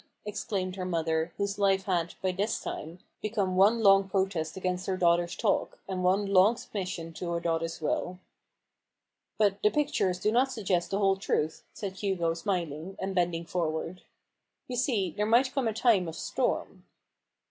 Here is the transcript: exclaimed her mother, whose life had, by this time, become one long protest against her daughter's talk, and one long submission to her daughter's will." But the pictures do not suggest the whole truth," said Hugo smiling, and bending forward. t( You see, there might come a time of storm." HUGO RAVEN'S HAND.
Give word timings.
exclaimed 0.25 0.77
her 0.77 0.83
mother, 0.83 1.31
whose 1.37 1.59
life 1.59 1.83
had, 1.83 2.15
by 2.23 2.31
this 2.31 2.59
time, 2.59 2.97
become 3.21 3.55
one 3.55 3.83
long 3.83 4.09
protest 4.09 4.57
against 4.57 4.87
her 4.87 4.97
daughter's 4.97 5.35
talk, 5.35 5.77
and 5.87 6.03
one 6.03 6.25
long 6.25 6.57
submission 6.57 7.13
to 7.13 7.29
her 7.29 7.39
daughter's 7.39 7.79
will." 7.79 8.17
But 9.37 9.61
the 9.61 9.69
pictures 9.69 10.17
do 10.19 10.31
not 10.31 10.51
suggest 10.51 10.89
the 10.89 10.97
whole 10.97 11.17
truth," 11.17 11.65
said 11.71 11.97
Hugo 11.97 12.33
smiling, 12.33 12.95
and 12.97 13.13
bending 13.13 13.45
forward. 13.45 13.97
t( 13.97 14.03
You 14.69 14.75
see, 14.75 15.11
there 15.11 15.27
might 15.27 15.53
come 15.53 15.67
a 15.67 15.71
time 15.71 16.07
of 16.07 16.15
storm." 16.15 16.47
HUGO 16.47 16.57
RAVEN'S 16.57 16.71
HAND. 16.77 16.83